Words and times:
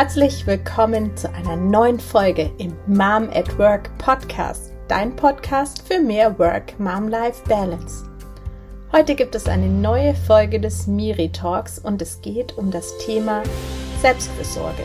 Herzlich 0.00 0.46
willkommen 0.46 1.16
zu 1.16 1.28
einer 1.34 1.56
neuen 1.56 1.98
Folge 1.98 2.52
im 2.58 2.72
Mom 2.86 3.28
at 3.32 3.58
Work 3.58 3.90
Podcast, 3.98 4.72
dein 4.86 5.16
Podcast 5.16 5.82
für 5.82 5.98
mehr 5.98 6.38
Work-Mom-Life-Balance. 6.38 8.08
Heute 8.92 9.16
gibt 9.16 9.34
es 9.34 9.48
eine 9.48 9.66
neue 9.66 10.14
Folge 10.14 10.60
des 10.60 10.86
Miri 10.86 11.32
Talks 11.32 11.80
und 11.80 12.00
es 12.00 12.20
geht 12.20 12.56
um 12.56 12.70
das 12.70 12.96
Thema 12.98 13.42
Selbstfürsorge. 14.00 14.84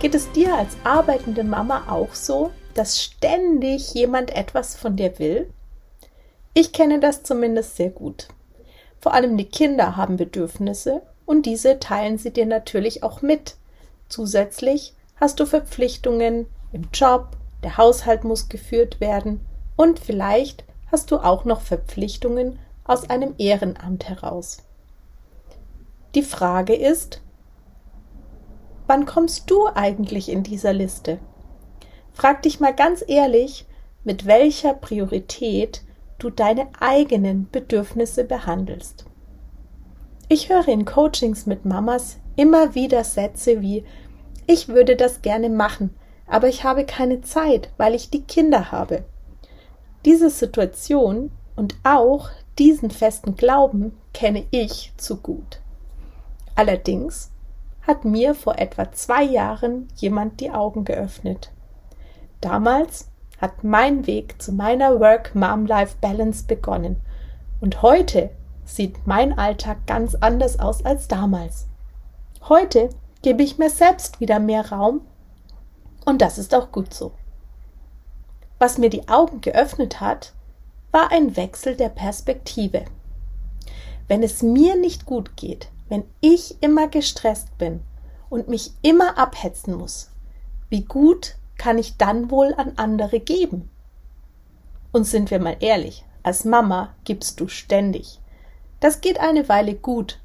Geht 0.00 0.14
es 0.14 0.30
dir 0.32 0.54
als 0.54 0.76
arbeitende 0.84 1.42
Mama 1.42 1.84
auch 1.88 2.12
so, 2.12 2.50
dass 2.74 3.02
ständig 3.02 3.94
jemand 3.94 4.30
etwas 4.36 4.76
von 4.76 4.94
dir 4.94 5.18
will? 5.18 5.50
Ich 6.52 6.74
kenne 6.74 7.00
das 7.00 7.22
zumindest 7.22 7.76
sehr 7.76 7.88
gut. 7.88 8.28
Vor 9.00 9.14
allem 9.14 9.38
die 9.38 9.48
Kinder 9.48 9.96
haben 9.96 10.18
Bedürfnisse 10.18 11.00
und 11.28 11.44
diese 11.44 11.78
teilen 11.78 12.16
sie 12.16 12.32
dir 12.32 12.46
natürlich 12.46 13.02
auch 13.02 13.20
mit. 13.20 13.56
Zusätzlich 14.08 14.94
hast 15.16 15.38
du 15.38 15.44
Verpflichtungen 15.44 16.46
im 16.72 16.88
Job, 16.94 17.36
der 17.62 17.76
Haushalt 17.76 18.24
muss 18.24 18.48
geführt 18.48 18.98
werden 18.98 19.44
und 19.76 19.98
vielleicht 19.98 20.64
hast 20.90 21.10
du 21.10 21.18
auch 21.18 21.44
noch 21.44 21.60
Verpflichtungen 21.60 22.58
aus 22.84 23.10
einem 23.10 23.34
Ehrenamt 23.36 24.08
heraus. 24.08 24.64
Die 26.14 26.22
Frage 26.22 26.74
ist, 26.74 27.20
wann 28.86 29.04
kommst 29.04 29.50
du 29.50 29.66
eigentlich 29.66 30.30
in 30.30 30.42
dieser 30.42 30.72
Liste? 30.72 31.18
Frag 32.14 32.42
dich 32.42 32.58
mal 32.58 32.74
ganz 32.74 33.04
ehrlich, 33.06 33.66
mit 34.02 34.24
welcher 34.24 34.72
Priorität 34.72 35.82
du 36.18 36.30
deine 36.30 36.68
eigenen 36.80 37.50
Bedürfnisse 37.50 38.24
behandelst. 38.24 39.04
Ich 40.30 40.50
höre 40.50 40.68
in 40.68 40.84
Coachings 40.84 41.46
mit 41.46 41.64
Mamas 41.64 42.18
immer 42.36 42.74
wieder 42.74 43.02
Sätze 43.02 43.62
wie 43.62 43.84
Ich 44.46 44.68
würde 44.68 44.94
das 44.94 45.22
gerne 45.22 45.48
machen, 45.48 45.94
aber 46.26 46.48
ich 46.48 46.64
habe 46.64 46.84
keine 46.84 47.22
Zeit, 47.22 47.70
weil 47.78 47.94
ich 47.94 48.10
die 48.10 48.24
Kinder 48.24 48.70
habe. 48.70 49.04
Diese 50.04 50.28
Situation 50.28 51.30
und 51.56 51.76
auch 51.82 52.28
diesen 52.58 52.90
festen 52.90 53.36
Glauben 53.36 53.96
kenne 54.12 54.44
ich 54.50 54.92
zu 54.98 55.16
gut. 55.16 55.60
Allerdings 56.54 57.30
hat 57.80 58.04
mir 58.04 58.34
vor 58.34 58.58
etwa 58.58 58.92
zwei 58.92 59.22
Jahren 59.22 59.88
jemand 59.96 60.40
die 60.40 60.50
Augen 60.50 60.84
geöffnet. 60.84 61.52
Damals 62.42 63.08
hat 63.40 63.64
mein 63.64 64.06
Weg 64.06 64.42
zu 64.42 64.52
meiner 64.52 65.00
Work-Mom-Life-Balance 65.00 66.44
begonnen 66.46 66.96
und 67.62 67.80
heute 67.80 68.30
sieht 68.68 69.06
mein 69.06 69.38
Alltag 69.38 69.86
ganz 69.86 70.14
anders 70.14 70.60
aus 70.60 70.84
als 70.84 71.08
damals. 71.08 71.66
Heute 72.48 72.90
gebe 73.22 73.42
ich 73.42 73.58
mir 73.58 73.70
selbst 73.70 74.20
wieder 74.20 74.38
mehr 74.38 74.70
Raum 74.70 75.00
und 76.04 76.20
das 76.22 76.38
ist 76.38 76.54
auch 76.54 76.70
gut 76.70 76.92
so. 76.94 77.12
Was 78.58 78.78
mir 78.78 78.90
die 78.90 79.08
Augen 79.08 79.40
geöffnet 79.40 80.00
hat, 80.00 80.32
war 80.90 81.10
ein 81.12 81.36
Wechsel 81.36 81.76
der 81.76 81.88
Perspektive. 81.88 82.84
Wenn 84.06 84.22
es 84.22 84.42
mir 84.42 84.76
nicht 84.76 85.06
gut 85.06 85.36
geht, 85.36 85.68
wenn 85.88 86.04
ich 86.20 86.62
immer 86.62 86.88
gestresst 86.88 87.56
bin 87.58 87.82
und 88.30 88.48
mich 88.48 88.72
immer 88.82 89.18
abhetzen 89.18 89.74
muss, 89.74 90.10
wie 90.68 90.84
gut 90.84 91.36
kann 91.56 91.78
ich 91.78 91.96
dann 91.96 92.30
wohl 92.30 92.54
an 92.56 92.72
andere 92.76 93.20
geben? 93.20 93.70
Und 94.92 95.04
sind 95.04 95.30
wir 95.30 95.40
mal 95.40 95.56
ehrlich, 95.60 96.04
als 96.22 96.44
Mama 96.44 96.94
gibst 97.04 97.40
du 97.40 97.48
ständig. 97.48 98.20
Das 98.80 99.00
geht 99.00 99.20
eine 99.20 99.48
Weile 99.48 99.74
gut. 99.74 100.20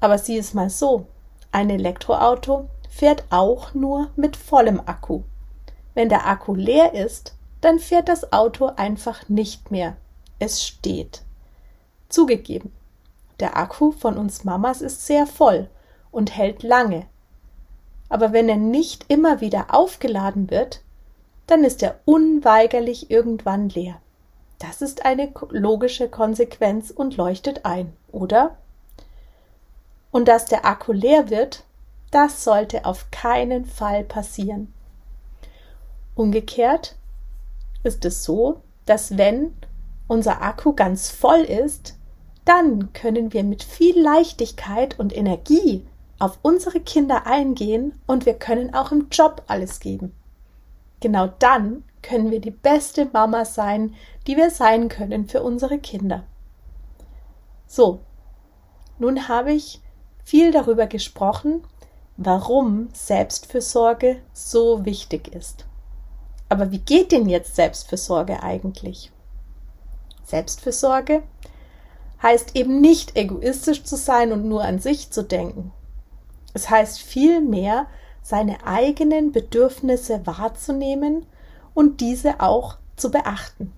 Aber 0.00 0.18
sieh 0.18 0.38
es 0.38 0.54
mal 0.54 0.70
so, 0.70 1.06
ein 1.52 1.70
Elektroauto 1.70 2.68
fährt 2.88 3.24
auch 3.30 3.74
nur 3.74 4.10
mit 4.16 4.36
vollem 4.36 4.80
Akku. 4.84 5.22
Wenn 5.94 6.08
der 6.08 6.26
Akku 6.26 6.54
leer 6.54 6.94
ist, 6.94 7.34
dann 7.60 7.78
fährt 7.78 8.08
das 8.08 8.32
Auto 8.32 8.66
einfach 8.76 9.28
nicht 9.28 9.70
mehr. 9.70 9.96
Es 10.38 10.62
steht. 10.62 11.22
Zugegeben, 12.08 12.72
der 13.38 13.56
Akku 13.56 13.92
von 13.92 14.18
uns 14.18 14.44
Mamas 14.44 14.82
ist 14.82 15.06
sehr 15.06 15.26
voll 15.26 15.68
und 16.10 16.36
hält 16.36 16.62
lange. 16.62 17.06
Aber 18.08 18.32
wenn 18.32 18.48
er 18.48 18.56
nicht 18.56 19.06
immer 19.08 19.40
wieder 19.40 19.74
aufgeladen 19.74 20.50
wird, 20.50 20.82
dann 21.46 21.64
ist 21.64 21.82
er 21.82 22.00
unweigerlich 22.04 23.10
irgendwann 23.10 23.68
leer. 23.68 24.00
Das 24.62 24.80
ist 24.80 25.04
eine 25.04 25.32
logische 25.50 26.08
Konsequenz 26.08 26.92
und 26.92 27.16
leuchtet 27.16 27.64
ein, 27.64 27.92
oder? 28.12 28.56
Und 30.12 30.28
dass 30.28 30.44
der 30.44 30.64
Akku 30.64 30.92
leer 30.92 31.30
wird, 31.30 31.64
das 32.12 32.44
sollte 32.44 32.84
auf 32.84 33.10
keinen 33.10 33.64
Fall 33.64 34.04
passieren. 34.04 34.72
Umgekehrt 36.14 36.94
ist 37.82 38.04
es 38.04 38.22
so, 38.22 38.60
dass 38.86 39.18
wenn 39.18 39.52
unser 40.06 40.42
Akku 40.42 40.74
ganz 40.74 41.10
voll 41.10 41.40
ist, 41.40 41.96
dann 42.44 42.92
können 42.92 43.32
wir 43.32 43.42
mit 43.42 43.64
viel 43.64 44.00
Leichtigkeit 44.00 44.96
und 44.96 45.16
Energie 45.16 45.84
auf 46.20 46.38
unsere 46.42 46.78
Kinder 46.78 47.26
eingehen 47.26 47.98
und 48.06 48.26
wir 48.26 48.34
können 48.34 48.74
auch 48.74 48.92
im 48.92 49.08
Job 49.10 49.42
alles 49.48 49.80
geben. 49.80 50.14
Genau 51.00 51.26
dann 51.40 51.82
können 52.02 52.30
wir 52.30 52.40
die 52.40 52.50
beste 52.50 53.06
Mama 53.12 53.44
sein, 53.44 53.94
die 54.26 54.36
wir 54.36 54.50
sein 54.50 54.88
können 54.88 55.28
für 55.28 55.42
unsere 55.42 55.78
Kinder. 55.78 56.24
So, 57.66 58.00
nun 58.98 59.28
habe 59.28 59.52
ich 59.52 59.80
viel 60.24 60.52
darüber 60.52 60.86
gesprochen, 60.86 61.62
warum 62.16 62.88
Selbstfürsorge 62.92 64.18
so 64.32 64.84
wichtig 64.84 65.34
ist. 65.34 65.64
Aber 66.48 66.70
wie 66.70 66.80
geht 66.80 67.12
denn 67.12 67.28
jetzt 67.28 67.56
Selbstfürsorge 67.56 68.42
eigentlich? 68.42 69.10
Selbstfürsorge 70.24 71.22
heißt 72.22 72.54
eben 72.54 72.80
nicht 72.80 73.16
egoistisch 73.16 73.84
zu 73.84 73.96
sein 73.96 74.32
und 74.32 74.44
nur 74.48 74.62
an 74.62 74.78
sich 74.78 75.10
zu 75.10 75.22
denken. 75.24 75.72
Es 76.54 76.70
heißt 76.70 77.00
vielmehr, 77.00 77.86
seine 78.22 78.64
eigenen 78.66 79.32
Bedürfnisse 79.32 80.24
wahrzunehmen 80.26 81.26
und 81.74 82.00
diese 82.00 82.40
auch 82.40 82.76
zu 82.96 83.10
beachten. 83.10 83.72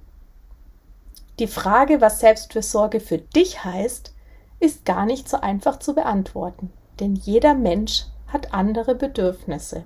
Die 1.38 1.46
Frage, 1.46 2.00
was 2.00 2.20
Selbstfürsorge 2.20 3.00
für 3.00 3.18
dich 3.18 3.64
heißt, 3.64 4.14
ist 4.60 4.84
gar 4.84 5.04
nicht 5.04 5.28
so 5.28 5.40
einfach 5.40 5.78
zu 5.78 5.94
beantworten, 5.94 6.72
denn 7.00 7.14
jeder 7.14 7.54
Mensch 7.54 8.06
hat 8.28 8.54
andere 8.54 8.94
Bedürfnisse. 8.94 9.84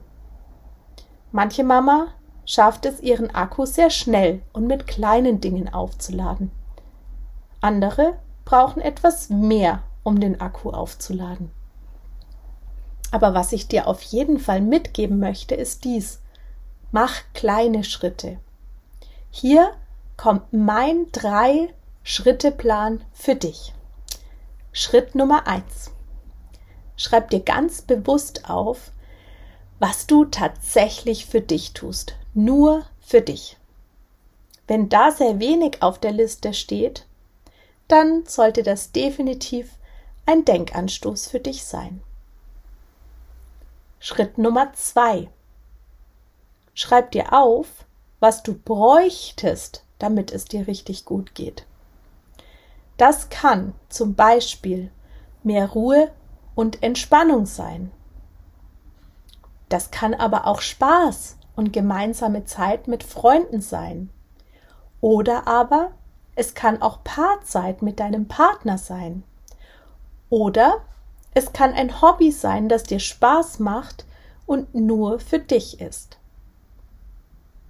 Manche 1.33 1.65
Mama 1.65 2.09
schafft 2.45 2.87
es, 2.87 3.01
ihren 3.01 3.35
Akku 3.35 3.67
sehr 3.67 3.91
schnell 3.91 4.41
und 4.53 4.67
mit 4.67 4.87
kleinen 4.87 5.41
Dingen 5.41 5.73
aufzuladen. 5.73 6.51
Andere 7.61 8.19
brauchen 8.45 8.81
etwas 8.81 9.29
mehr, 9.29 9.83
um 10.03 10.21
den 10.21 10.41
Akku 10.41 10.71
aufzuladen. 10.71 11.51
Aber 13.11 13.35
was 13.35 13.53
ich 13.53 13.69
dir 13.69 13.87
auf 13.87 14.03
jeden 14.03 14.39
Fall 14.39 14.61
mitgeben 14.61 15.19
möchte, 15.19 15.55
ist 15.55 15.85
dies. 15.85 16.21
Mach 16.91 17.23
kleine 17.35 17.85
Schritte. 17.85 18.39
Hier 19.31 19.75
kommt 20.17 20.53
mein 20.53 21.13
drei 21.13 21.75
Schritte 22.03 22.51
Plan 22.51 23.05
für 23.13 23.35
dich. 23.35 23.75
Schritt 24.73 25.15
Nummer 25.15 25.47
eins. 25.47 25.91
Schreib 26.97 27.29
dir 27.31 27.41
ganz 27.41 27.83
bewusst 27.83 28.49
auf, 28.49 28.91
was 29.79 30.07
du 30.07 30.25
tatsächlich 30.25 31.27
für 31.27 31.43
dich 31.43 31.75
tust. 31.75 32.17
Nur 32.33 32.85
für 33.01 33.21
dich. 33.21 33.59
Wenn 34.67 34.89
da 34.89 35.11
sehr 35.11 35.39
wenig 35.41 35.83
auf 35.83 35.99
der 35.99 36.13
Liste 36.13 36.55
steht, 36.55 37.07
dann 37.87 38.25
sollte 38.27 38.63
das 38.63 38.93
definitiv 38.93 39.73
ein 40.27 40.45
Denkanstoß 40.45 41.29
für 41.29 41.41
dich 41.41 41.65
sein. 41.65 42.03
Schritt 44.01 44.39
Nummer 44.39 44.73
zwei. 44.75 45.29
Schreib 46.81 47.11
dir 47.11 47.33
auf, 47.33 47.67
was 48.21 48.45
du 48.45 48.55
bräuchtest, 48.55 49.83
damit 49.99 50.31
es 50.31 50.45
dir 50.45 50.69
richtig 50.69 51.05
gut 51.05 51.35
geht. 51.35 51.67
Das 52.99 53.31
kann 53.31 53.75
zum 53.89 54.15
Beispiel 54.15 54.93
mehr 55.43 55.71
Ruhe 55.71 56.13
und 56.55 56.81
Entspannung 56.85 57.47
sein. 57.47 57.91
Das 59.69 59.91
kann 59.91 60.15
aber 60.15 60.47
auch 60.47 60.61
Spaß 60.61 61.37
und 61.57 61.73
gemeinsame 61.73 62.45
Zeit 62.45 62.87
mit 62.87 63.03
Freunden 63.03 63.61
sein. 63.61 64.11
Oder 65.01 65.49
aber 65.49 65.91
es 66.37 66.55
kann 66.55 66.81
auch 66.81 67.03
Paarzeit 67.03 67.83
mit 67.83 67.99
deinem 67.99 68.29
Partner 68.29 68.79
sein. 68.79 69.25
Oder 70.31 70.83
es 71.35 71.53
kann 71.53 71.73
ein 71.73 72.01
Hobby 72.01 72.31
sein, 72.31 72.69
das 72.69 72.85
dir 72.85 73.01
Spaß 73.01 73.59
macht 73.59 74.05
und 74.47 74.77
nur 74.77 75.19
für 75.19 75.41
dich 75.41 75.81
ist. 75.81 76.18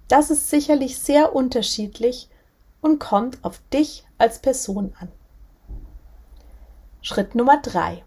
Das 0.09 0.29
ist 0.31 0.49
sicherlich 0.49 0.99
sehr 0.99 1.33
unterschiedlich 1.33 2.29
und 2.81 2.99
kommt 2.99 3.43
auf 3.45 3.61
dich 3.71 4.05
als 4.17 4.39
Person 4.39 4.93
an. 4.99 5.09
Schritt 7.01 7.35
Nummer 7.35 7.61
drei. 7.61 8.03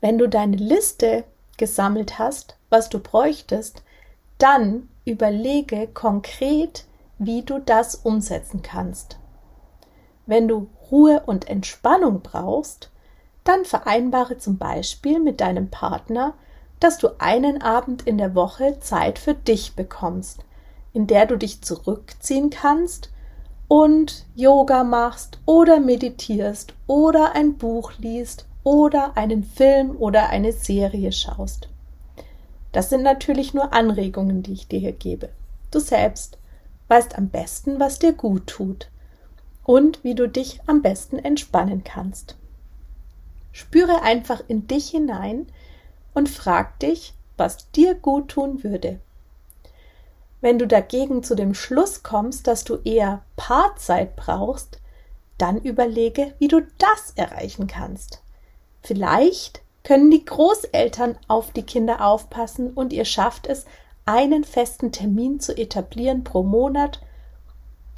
Wenn 0.00 0.18
du 0.18 0.28
deine 0.28 0.56
Liste 0.56 1.24
gesammelt 1.56 2.18
hast, 2.18 2.56
was 2.68 2.88
du 2.88 2.98
bräuchtest, 2.98 3.82
dann 4.38 4.88
überlege 5.04 5.88
konkret, 5.88 6.84
wie 7.18 7.42
du 7.42 7.58
das 7.58 7.94
umsetzen 7.94 8.62
kannst. 8.62 9.18
Wenn 10.26 10.46
du 10.46 10.68
Ruhe 10.90 11.22
und 11.26 11.48
Entspannung 11.48 12.20
brauchst, 12.20 12.90
dann 13.44 13.64
vereinbare 13.64 14.38
zum 14.38 14.58
Beispiel 14.58 15.20
mit 15.20 15.40
deinem 15.40 15.70
Partner, 15.70 16.34
dass 16.80 16.98
du 16.98 17.08
einen 17.18 17.62
Abend 17.62 18.02
in 18.02 18.18
der 18.18 18.34
Woche 18.34 18.78
Zeit 18.80 19.18
für 19.18 19.34
dich 19.34 19.74
bekommst, 19.74 20.44
in 20.92 21.06
der 21.06 21.26
du 21.26 21.36
dich 21.36 21.62
zurückziehen 21.62 22.50
kannst 22.50 23.10
und 23.68 24.26
Yoga 24.34 24.84
machst 24.84 25.38
oder 25.44 25.80
meditierst 25.80 26.74
oder 26.86 27.34
ein 27.34 27.58
Buch 27.58 27.92
liest 27.98 28.46
oder 28.64 29.16
einen 29.16 29.44
Film 29.44 29.96
oder 29.98 30.30
eine 30.30 30.52
Serie 30.52 31.12
schaust. 31.12 31.68
Das 32.72 32.90
sind 32.90 33.02
natürlich 33.02 33.54
nur 33.54 33.72
Anregungen, 33.72 34.42
die 34.42 34.52
ich 34.52 34.68
dir 34.68 34.80
hier 34.80 34.92
gebe. 34.92 35.30
Du 35.70 35.80
selbst 35.80 36.38
weißt 36.88 37.16
am 37.16 37.28
besten, 37.28 37.80
was 37.80 37.98
dir 37.98 38.12
gut 38.12 38.46
tut 38.46 38.90
und 39.64 40.02
wie 40.04 40.14
du 40.14 40.28
dich 40.28 40.60
am 40.66 40.80
besten 40.80 41.18
entspannen 41.18 41.84
kannst. 41.84 42.36
Spüre 43.52 44.02
einfach 44.02 44.42
in 44.48 44.66
dich 44.66 44.88
hinein 44.90 45.46
und 46.18 46.28
frag 46.28 46.80
dich, 46.80 47.14
was 47.36 47.70
dir 47.70 47.94
gut 47.94 48.32
tun 48.32 48.64
würde. 48.64 48.98
Wenn 50.40 50.58
du 50.58 50.66
dagegen 50.66 51.22
zu 51.22 51.36
dem 51.36 51.54
Schluss 51.54 52.02
kommst, 52.02 52.48
dass 52.48 52.64
du 52.64 52.78
eher 52.82 53.22
Paarzeit 53.36 54.16
brauchst, 54.16 54.80
dann 55.38 55.58
überlege, 55.58 56.34
wie 56.40 56.48
du 56.48 56.66
das 56.78 57.12
erreichen 57.14 57.68
kannst. 57.68 58.20
Vielleicht 58.82 59.62
können 59.84 60.10
die 60.10 60.24
Großeltern 60.24 61.16
auf 61.28 61.52
die 61.52 61.62
Kinder 61.62 62.04
aufpassen 62.04 62.72
und 62.72 62.92
ihr 62.92 63.04
schafft 63.04 63.46
es, 63.46 63.64
einen 64.04 64.42
festen 64.42 64.90
Termin 64.90 65.38
zu 65.38 65.56
etablieren 65.56 66.24
pro 66.24 66.42
Monat, 66.42 67.00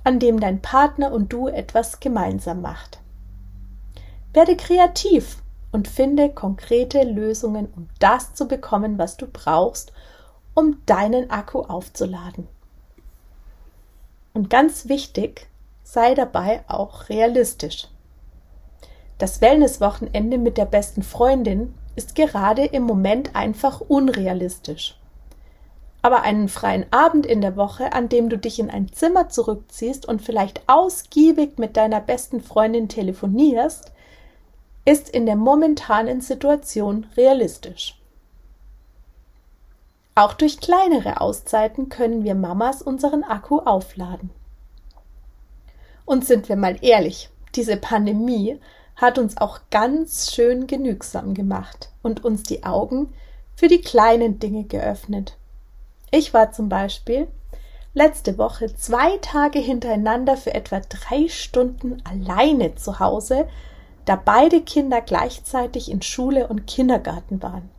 an 0.04 0.18
dem 0.18 0.40
dein 0.40 0.60
Partner 0.60 1.10
und 1.12 1.32
du 1.32 1.48
etwas 1.48 2.00
gemeinsam 2.00 2.60
macht. 2.60 2.98
Werde 4.34 4.56
kreativ 4.56 5.39
und 5.72 5.88
finde 5.88 6.30
konkrete 6.30 7.02
Lösungen, 7.02 7.68
um 7.76 7.88
das 7.98 8.34
zu 8.34 8.48
bekommen, 8.48 8.98
was 8.98 9.16
du 9.16 9.26
brauchst, 9.26 9.92
um 10.54 10.84
deinen 10.86 11.30
Akku 11.30 11.60
aufzuladen. 11.60 12.48
Und 14.32 14.50
ganz 14.50 14.88
wichtig, 14.88 15.48
sei 15.82 16.14
dabei 16.14 16.62
auch 16.68 17.08
realistisch. 17.08 17.88
Das 19.18 19.40
Wellnesswochenende 19.40 20.38
mit 20.38 20.56
der 20.56 20.64
besten 20.64 21.02
Freundin 21.02 21.74
ist 21.96 22.14
gerade 22.14 22.64
im 22.64 22.84
Moment 22.84 23.36
einfach 23.36 23.80
unrealistisch. 23.80 24.96
Aber 26.02 26.22
einen 26.22 26.48
freien 26.48 26.86
Abend 26.90 27.26
in 27.26 27.42
der 27.42 27.56
Woche, 27.56 27.92
an 27.92 28.08
dem 28.08 28.30
du 28.30 28.38
dich 28.38 28.58
in 28.58 28.70
ein 28.70 28.90
Zimmer 28.92 29.28
zurückziehst 29.28 30.06
und 30.06 30.22
vielleicht 30.22 30.62
ausgiebig 30.66 31.58
mit 31.58 31.76
deiner 31.76 32.00
besten 32.00 32.40
Freundin 32.40 32.88
telefonierst, 32.88 33.92
ist 34.90 35.08
in 35.08 35.24
der 35.24 35.36
momentanen 35.36 36.20
Situation 36.20 37.06
realistisch. 37.16 37.96
Auch 40.16 40.34
durch 40.34 40.58
kleinere 40.58 41.20
Auszeiten 41.20 41.88
können 41.88 42.24
wir 42.24 42.34
Mamas 42.34 42.82
unseren 42.82 43.22
Akku 43.22 43.60
aufladen. 43.60 44.30
Und 46.04 46.26
sind 46.26 46.48
wir 46.48 46.56
mal 46.56 46.76
ehrlich, 46.82 47.30
diese 47.54 47.76
Pandemie 47.76 48.58
hat 48.96 49.16
uns 49.16 49.36
auch 49.36 49.60
ganz 49.70 50.32
schön 50.32 50.66
genügsam 50.66 51.34
gemacht 51.34 51.90
und 52.02 52.24
uns 52.24 52.42
die 52.42 52.64
Augen 52.64 53.12
für 53.54 53.68
die 53.68 53.82
kleinen 53.82 54.40
Dinge 54.40 54.64
geöffnet. 54.64 55.36
Ich 56.10 56.34
war 56.34 56.50
zum 56.50 56.68
Beispiel 56.68 57.28
letzte 57.94 58.38
Woche 58.38 58.74
zwei 58.74 59.18
Tage 59.18 59.60
hintereinander 59.60 60.36
für 60.36 60.52
etwa 60.52 60.80
drei 60.80 61.28
Stunden 61.28 62.02
alleine 62.04 62.74
zu 62.74 62.98
Hause, 62.98 63.46
da 64.04 64.16
beide 64.16 64.62
Kinder 64.62 65.00
gleichzeitig 65.00 65.90
in 65.90 66.02
Schule 66.02 66.48
und 66.48 66.66
Kindergarten 66.66 67.42
waren. 67.42 67.70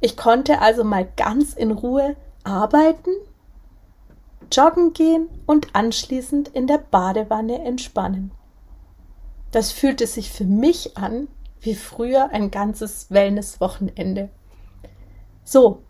Ich 0.00 0.16
konnte 0.16 0.60
also 0.60 0.84
mal 0.84 1.08
ganz 1.16 1.54
in 1.54 1.70
Ruhe 1.70 2.16
arbeiten, 2.44 3.10
joggen 4.52 4.92
gehen 4.92 5.28
und 5.46 5.74
anschließend 5.74 6.48
in 6.48 6.66
der 6.66 6.78
Badewanne 6.78 7.64
entspannen. 7.64 8.30
Das 9.50 9.72
fühlte 9.72 10.06
sich 10.06 10.30
für 10.30 10.44
mich 10.44 10.96
an 10.96 11.28
wie 11.60 11.74
früher 11.74 12.30
ein 12.30 12.50
ganzes 12.50 13.10
Wellnesswochenende. 13.10 14.30
So, 15.42 15.82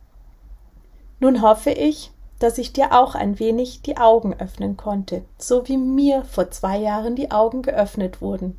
nun 1.20 1.42
hoffe 1.42 1.70
ich, 1.70 2.12
dass 2.38 2.58
ich 2.58 2.72
dir 2.72 2.92
auch 2.92 3.14
ein 3.14 3.38
wenig 3.38 3.82
die 3.82 3.96
Augen 3.96 4.34
öffnen 4.38 4.76
konnte, 4.76 5.24
so 5.38 5.66
wie 5.68 5.76
mir 5.76 6.24
vor 6.24 6.50
zwei 6.50 6.78
Jahren 6.78 7.16
die 7.16 7.30
Augen 7.30 7.62
geöffnet 7.62 8.20
wurden. 8.20 8.58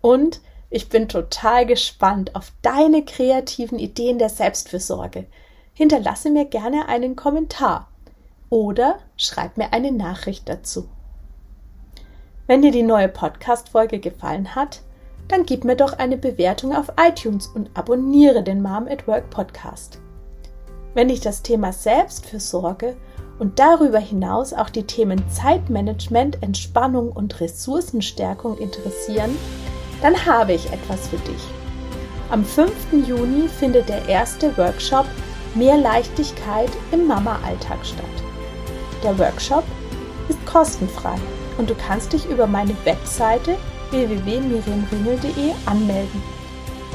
Und 0.00 0.40
ich 0.70 0.88
bin 0.88 1.08
total 1.08 1.66
gespannt 1.66 2.34
auf 2.34 2.52
deine 2.62 3.04
kreativen 3.04 3.78
Ideen 3.78 4.18
der 4.18 4.28
Selbstfürsorge. 4.28 5.26
Hinterlasse 5.72 6.30
mir 6.30 6.44
gerne 6.44 6.88
einen 6.88 7.16
Kommentar 7.16 7.88
oder 8.50 8.98
schreib 9.16 9.56
mir 9.56 9.72
eine 9.72 9.92
Nachricht 9.92 10.48
dazu. 10.48 10.88
Wenn 12.46 12.60
dir 12.60 12.72
die 12.72 12.82
neue 12.82 13.08
Podcast-Folge 13.08 14.00
gefallen 14.00 14.54
hat, 14.54 14.82
dann 15.28 15.46
gib 15.46 15.64
mir 15.64 15.76
doch 15.76 15.94
eine 15.94 16.18
Bewertung 16.18 16.76
auf 16.76 16.92
iTunes 17.00 17.46
und 17.46 17.70
abonniere 17.74 18.42
den 18.42 18.60
Mom 18.60 18.86
at 18.86 19.08
Work 19.08 19.30
Podcast. 19.30 19.98
Wenn 20.94 21.08
dich 21.08 21.20
das 21.20 21.42
Thema 21.42 21.72
Selbstfürsorge 21.72 22.96
und 23.40 23.58
darüber 23.58 23.98
hinaus 23.98 24.52
auch 24.52 24.70
die 24.70 24.84
Themen 24.84 25.28
Zeitmanagement, 25.28 26.40
Entspannung 26.40 27.10
und 27.10 27.40
Ressourcenstärkung 27.40 28.58
interessieren, 28.58 29.36
dann 30.02 30.24
habe 30.24 30.52
ich 30.52 30.72
etwas 30.72 31.08
für 31.08 31.16
dich. 31.18 31.42
Am 32.30 32.44
5. 32.44 32.72
Juni 33.06 33.48
findet 33.48 33.88
der 33.88 34.08
erste 34.08 34.56
Workshop 34.56 35.06
Mehr 35.56 35.76
Leichtigkeit 35.76 36.70
im 36.90 37.06
Mama-Alltag 37.06 37.78
statt. 37.84 38.04
Der 39.04 39.16
Workshop 39.18 39.64
ist 40.28 40.44
kostenfrei 40.46 41.14
und 41.58 41.70
du 41.70 41.74
kannst 41.74 42.12
dich 42.12 42.28
über 42.28 42.46
meine 42.46 42.74
Webseite 42.84 43.56
www.miriamringel.de 43.90 45.52
anmelden. 45.66 46.22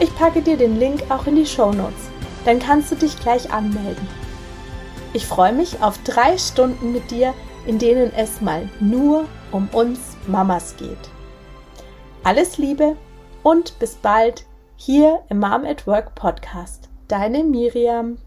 Ich 0.02 0.14
packe 0.16 0.42
dir 0.42 0.58
den 0.58 0.78
Link 0.78 1.04
auch 1.10 1.26
in 1.28 1.36
die 1.36 1.46
Show 1.46 1.72
Notes, 1.72 2.10
dann 2.50 2.58
kannst 2.58 2.90
du 2.92 2.96
dich 2.96 3.20
gleich 3.20 3.54
anmelden. 3.54 4.08
Ich 5.14 5.28
freue 5.28 5.54
mich 5.54 5.84
auf 5.84 6.00
drei 6.00 6.36
Stunden 6.40 6.92
mit 6.92 7.12
dir, 7.12 7.36
in 7.68 7.78
denen 7.78 8.12
es 8.12 8.42
mal 8.42 8.68
nur 8.80 9.26
um 9.52 9.70
uns 9.72 10.18
Mamas 10.26 10.76
geht. 10.76 10.98
Alles 12.24 12.58
Liebe 12.58 12.98
und 13.44 13.78
bis 13.78 13.94
bald 13.98 14.48
hier 14.78 15.20
im 15.30 15.38
Mom 15.38 15.64
at 15.64 15.86
Work 15.86 16.16
Podcast. 16.16 16.90
Deine 17.08 17.44
Miriam. 17.44 18.18